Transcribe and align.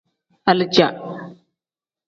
Alija. 0.49 0.87